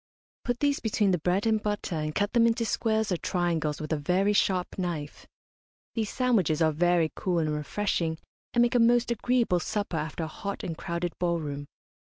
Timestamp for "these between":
0.61-1.11